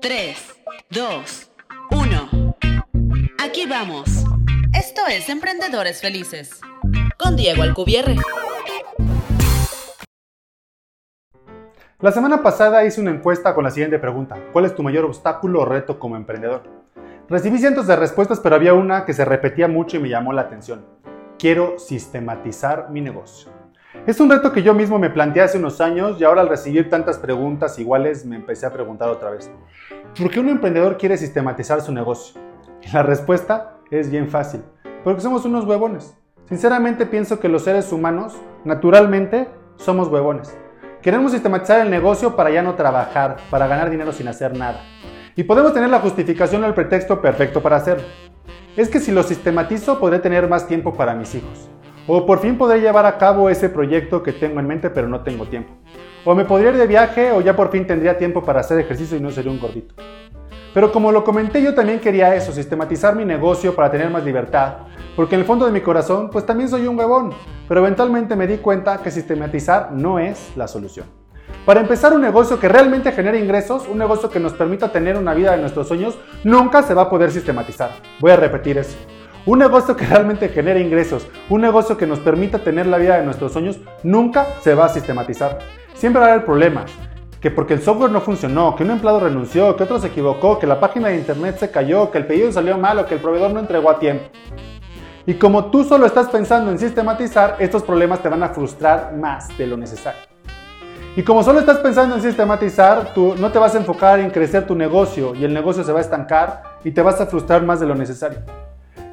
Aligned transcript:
3, 0.00 0.36
2, 0.90 1.50
1. 1.90 2.56
Aquí 3.42 3.66
vamos. 3.66 4.24
Esto 4.72 5.02
es 5.08 5.28
Emprendedores 5.28 6.00
Felices. 6.00 6.60
Con 7.18 7.36
Diego 7.36 7.62
Alcubierre. 7.62 8.16
La 12.00 12.12
semana 12.12 12.42
pasada 12.42 12.84
hice 12.84 13.00
una 13.00 13.10
encuesta 13.10 13.54
con 13.54 13.64
la 13.64 13.70
siguiente 13.70 13.98
pregunta. 13.98 14.38
¿Cuál 14.52 14.64
es 14.64 14.74
tu 14.74 14.82
mayor 14.82 15.04
obstáculo 15.04 15.60
o 15.60 15.64
reto 15.64 15.98
como 15.98 16.16
emprendedor? 16.16 16.62
Recibí 17.28 17.58
cientos 17.58 17.86
de 17.86 17.96
respuestas, 17.96 18.40
pero 18.40 18.56
había 18.56 18.74
una 18.74 19.04
que 19.04 19.12
se 19.12 19.24
repetía 19.24 19.68
mucho 19.68 19.96
y 19.96 20.00
me 20.00 20.08
llamó 20.08 20.32
la 20.32 20.42
atención. 20.42 20.86
Quiero 21.38 21.78
sistematizar 21.78 22.90
mi 22.90 23.00
negocio. 23.00 23.59
Es 24.06 24.20
un 24.20 24.30
reto 24.30 24.52
que 24.52 24.62
yo 24.62 24.72
mismo 24.72 25.00
me 25.00 25.10
planteé 25.10 25.42
hace 25.42 25.58
unos 25.58 25.80
años 25.80 26.20
y 26.20 26.24
ahora 26.24 26.42
al 26.42 26.48
recibir 26.48 26.88
tantas 26.88 27.18
preguntas 27.18 27.76
iguales 27.76 28.24
me 28.24 28.36
empecé 28.36 28.64
a 28.64 28.72
preguntar 28.72 29.08
otra 29.08 29.30
vez. 29.30 29.50
¿Por 30.16 30.30
qué 30.30 30.38
un 30.38 30.48
emprendedor 30.48 30.96
quiere 30.96 31.16
sistematizar 31.16 31.80
su 31.80 31.92
negocio? 31.92 32.40
La 32.92 33.02
respuesta 33.02 33.78
es 33.90 34.08
bien 34.08 34.28
fácil. 34.28 34.62
Porque 35.02 35.20
somos 35.20 35.44
unos 35.44 35.64
huevones. 35.64 36.16
Sinceramente 36.48 37.04
pienso 37.04 37.40
que 37.40 37.48
los 37.48 37.62
seres 37.62 37.92
humanos, 37.92 38.36
naturalmente, 38.64 39.48
somos 39.76 40.06
huevones. 40.06 40.56
Queremos 41.02 41.32
sistematizar 41.32 41.80
el 41.80 41.90
negocio 41.90 42.36
para 42.36 42.50
ya 42.50 42.62
no 42.62 42.76
trabajar, 42.76 43.38
para 43.50 43.66
ganar 43.66 43.90
dinero 43.90 44.12
sin 44.12 44.28
hacer 44.28 44.56
nada. 44.56 44.82
Y 45.34 45.42
podemos 45.42 45.74
tener 45.74 45.90
la 45.90 46.00
justificación 46.00 46.62
o 46.62 46.66
el 46.66 46.74
pretexto 46.74 47.20
perfecto 47.20 47.60
para 47.60 47.76
hacerlo. 47.76 48.04
Es 48.76 48.88
que 48.88 49.00
si 49.00 49.10
lo 49.10 49.24
sistematizo 49.24 49.98
podré 49.98 50.20
tener 50.20 50.48
más 50.48 50.68
tiempo 50.68 50.94
para 50.94 51.14
mis 51.14 51.34
hijos. 51.34 51.69
O 52.06 52.26
por 52.26 52.40
fin 52.40 52.56
podré 52.56 52.80
llevar 52.80 53.06
a 53.06 53.18
cabo 53.18 53.50
ese 53.50 53.68
proyecto 53.68 54.22
que 54.22 54.32
tengo 54.32 54.60
en 54.60 54.66
mente 54.66 54.90
pero 54.90 55.08
no 55.08 55.20
tengo 55.20 55.46
tiempo. 55.46 55.72
O 56.24 56.34
me 56.34 56.44
podría 56.44 56.70
ir 56.70 56.76
de 56.76 56.86
viaje 56.86 57.32
o 57.32 57.40
ya 57.40 57.54
por 57.54 57.70
fin 57.70 57.86
tendría 57.86 58.18
tiempo 58.18 58.42
para 58.42 58.60
hacer 58.60 58.78
ejercicio 58.78 59.16
y 59.16 59.20
no 59.20 59.30
sería 59.30 59.50
un 59.50 59.60
gordito. 59.60 59.94
Pero 60.72 60.92
como 60.92 61.10
lo 61.10 61.24
comenté, 61.24 61.60
yo 61.62 61.74
también 61.74 61.98
quería 61.98 62.34
eso, 62.36 62.52
sistematizar 62.52 63.16
mi 63.16 63.24
negocio 63.24 63.74
para 63.74 63.90
tener 63.90 64.08
más 64.08 64.24
libertad, 64.24 64.74
porque 65.16 65.34
en 65.34 65.40
el 65.40 65.46
fondo 65.46 65.66
de 65.66 65.72
mi 65.72 65.80
corazón, 65.80 66.30
pues 66.30 66.46
también 66.46 66.68
soy 66.68 66.86
un 66.86 66.96
huevón, 66.96 67.32
pero 67.66 67.80
eventualmente 67.80 68.36
me 68.36 68.46
di 68.46 68.58
cuenta 68.58 68.98
que 68.98 69.10
sistematizar 69.10 69.90
no 69.90 70.20
es 70.20 70.52
la 70.54 70.68
solución. 70.68 71.06
Para 71.66 71.80
empezar 71.80 72.12
un 72.12 72.20
negocio 72.20 72.60
que 72.60 72.68
realmente 72.68 73.10
genere 73.10 73.40
ingresos, 73.40 73.88
un 73.88 73.98
negocio 73.98 74.30
que 74.30 74.38
nos 74.38 74.52
permita 74.52 74.92
tener 74.92 75.16
una 75.16 75.34
vida 75.34 75.52
de 75.52 75.60
nuestros 75.60 75.88
sueños, 75.88 76.16
nunca 76.44 76.82
se 76.82 76.94
va 76.94 77.02
a 77.02 77.10
poder 77.10 77.32
sistematizar. 77.32 77.90
Voy 78.20 78.30
a 78.30 78.36
repetir 78.36 78.78
eso. 78.78 78.96
Un 79.46 79.58
negocio 79.58 79.96
que 79.96 80.04
realmente 80.04 80.50
genere 80.50 80.80
ingresos, 80.80 81.26
un 81.48 81.62
negocio 81.62 81.96
que 81.96 82.06
nos 82.06 82.18
permita 82.18 82.58
tener 82.58 82.86
la 82.86 82.98
vida 82.98 83.16
de 83.16 83.24
nuestros 83.24 83.52
sueños, 83.52 83.80
nunca 84.02 84.46
se 84.60 84.74
va 84.74 84.84
a 84.84 84.88
sistematizar. 84.90 85.60
Siempre 85.94 86.20
va 86.20 86.28
a 86.28 86.32
haber 86.32 86.44
problemas, 86.44 86.90
que 87.40 87.50
porque 87.50 87.72
el 87.72 87.80
software 87.80 88.10
no 88.10 88.20
funcionó, 88.20 88.76
que 88.76 88.84
un 88.84 88.90
empleado 88.90 89.20
renunció, 89.20 89.76
que 89.76 89.84
otro 89.84 89.98
se 89.98 90.08
equivocó, 90.08 90.58
que 90.58 90.66
la 90.66 90.78
página 90.78 91.08
de 91.08 91.16
internet 91.16 91.56
se 91.58 91.70
cayó, 91.70 92.10
que 92.10 92.18
el 92.18 92.26
pedido 92.26 92.52
salió 92.52 92.76
mal 92.76 92.98
o 92.98 93.06
que 93.06 93.14
el 93.14 93.20
proveedor 93.20 93.52
no 93.52 93.60
entregó 93.60 93.88
a 93.88 93.98
tiempo. 93.98 94.24
Y 95.24 95.34
como 95.34 95.70
tú 95.70 95.84
solo 95.84 96.04
estás 96.04 96.28
pensando 96.28 96.70
en 96.70 96.78
sistematizar, 96.78 97.56
estos 97.60 97.82
problemas 97.82 98.22
te 98.22 98.28
van 98.28 98.42
a 98.42 98.50
frustrar 98.50 99.14
más 99.16 99.56
de 99.56 99.66
lo 99.66 99.78
necesario. 99.78 100.20
Y 101.16 101.22
como 101.22 101.42
solo 101.42 101.60
estás 101.60 101.78
pensando 101.78 102.14
en 102.14 102.20
sistematizar, 102.20 103.14
tú 103.14 103.34
no 103.38 103.50
te 103.50 103.58
vas 103.58 103.74
a 103.74 103.78
enfocar 103.78 104.20
en 104.20 104.30
crecer 104.30 104.66
tu 104.66 104.74
negocio 104.74 105.34
y 105.34 105.44
el 105.44 105.54
negocio 105.54 105.82
se 105.82 105.92
va 105.92 105.98
a 105.98 106.02
estancar 106.02 106.62
y 106.84 106.90
te 106.90 107.00
vas 107.00 107.20
a 107.22 107.26
frustrar 107.26 107.62
más 107.62 107.80
de 107.80 107.86
lo 107.86 107.94
necesario. 107.94 108.40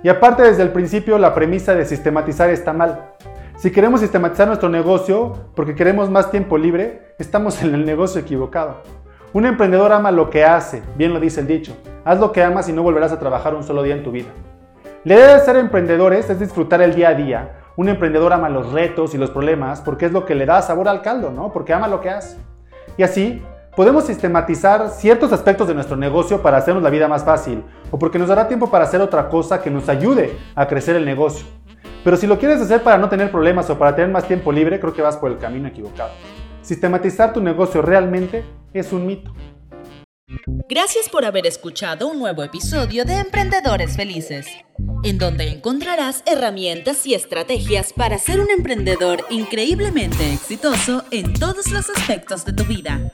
Y 0.03 0.09
aparte 0.09 0.43
desde 0.43 0.63
el 0.63 0.69
principio 0.69 1.17
la 1.17 1.33
premisa 1.33 1.73
de 1.73 1.85
sistematizar 1.85 2.49
está 2.49 2.73
mal. 2.73 3.13
Si 3.57 3.71
queremos 3.71 4.01
sistematizar 4.01 4.47
nuestro 4.47 4.69
negocio 4.69 5.33
porque 5.55 5.73
queremos 5.73 6.09
más 6.11 6.29
tiempo 6.29 6.57
libre, 6.57 7.15
estamos 7.17 7.61
en 7.63 7.73
el 7.73 7.85
negocio 7.85 8.21
equivocado. 8.21 8.83
Un 9.33 9.45
emprendedor 9.45 9.91
ama 9.91 10.11
lo 10.11 10.29
que 10.29 10.45
hace, 10.45 10.83
bien 10.95 11.13
lo 11.13 11.19
dice 11.19 11.41
el 11.41 11.47
dicho. 11.47 11.75
Haz 12.05 12.19
lo 12.19 12.31
que 12.31 12.43
amas 12.43 12.69
y 12.69 12.73
no 12.73 12.83
volverás 12.83 13.11
a 13.11 13.19
trabajar 13.19 13.55
un 13.55 13.63
solo 13.63 13.81
día 13.81 13.95
en 13.95 14.03
tu 14.03 14.11
vida. 14.11 14.29
La 15.03 15.15
idea 15.15 15.33
de 15.33 15.39
ser 15.39 15.55
emprendedores 15.55 16.29
es 16.29 16.39
disfrutar 16.39 16.81
el 16.81 16.93
día 16.93 17.09
a 17.09 17.13
día. 17.15 17.57
Un 17.75 17.89
emprendedor 17.89 18.33
ama 18.33 18.49
los 18.49 18.71
retos 18.71 19.15
y 19.15 19.17
los 19.17 19.31
problemas 19.31 19.81
porque 19.81 20.05
es 20.05 20.11
lo 20.11 20.25
que 20.25 20.35
le 20.35 20.45
da 20.45 20.61
sabor 20.61 20.87
al 20.87 21.01
caldo, 21.01 21.31
¿no? 21.31 21.51
Porque 21.51 21.73
ama 21.73 21.87
lo 21.87 22.01
que 22.01 22.09
hace. 22.09 22.37
Y 22.97 23.03
así 23.03 23.41
podemos 23.77 24.05
sistematizar 24.05 24.89
ciertos 24.89 25.31
aspectos 25.31 25.67
de 25.67 25.75
nuestro 25.75 25.95
negocio 25.95 26.41
para 26.41 26.57
hacernos 26.57 26.81
la 26.81 26.89
vida 26.89 27.07
más 27.07 27.23
fácil 27.23 27.63
o 27.91 27.99
porque 27.99 28.17
nos 28.17 28.27
dará 28.27 28.47
tiempo 28.47 28.71
para 28.71 28.85
hacer 28.85 29.01
otra 29.01 29.29
cosa 29.29 29.61
que 29.61 29.69
nos 29.69 29.87
ayude 29.87 30.35
a 30.55 30.67
crecer 30.67 30.95
el 30.95 31.05
negocio. 31.05 31.45
Pero 32.03 32.17
si 32.17 32.25
lo 32.25 32.39
quieres 32.39 32.59
hacer 32.59 32.81
para 32.81 32.97
no 32.97 33.07
tener 33.07 33.29
problemas 33.29 33.69
o 33.69 33.77
para 33.77 33.95
tener 33.95 34.09
más 34.09 34.27
tiempo 34.27 34.51
libre, 34.51 34.79
creo 34.79 34.93
que 34.95 35.03
vas 35.03 35.15
por 35.17 35.31
el 35.31 35.37
camino 35.37 35.67
equivocado. 35.67 36.09
Sistematizar 36.63 37.33
tu 37.33 37.39
negocio 37.39 37.83
realmente 37.83 38.43
es 38.73 38.91
un 38.91 39.05
mito. 39.05 39.31
Gracias 40.67 41.07
por 41.07 41.23
haber 41.23 41.45
escuchado 41.45 42.07
un 42.07 42.17
nuevo 42.17 42.43
episodio 42.43 43.05
de 43.05 43.19
Emprendedores 43.19 43.95
Felices, 43.95 44.47
en 45.03 45.19
donde 45.19 45.49
encontrarás 45.49 46.23
herramientas 46.25 47.05
y 47.05 47.13
estrategias 47.13 47.93
para 47.93 48.17
ser 48.17 48.39
un 48.39 48.49
emprendedor 48.49 49.23
increíblemente 49.29 50.33
exitoso 50.33 51.03
en 51.11 51.33
todos 51.33 51.71
los 51.71 51.91
aspectos 51.91 52.43
de 52.43 52.53
tu 52.53 52.63
vida. 52.63 53.13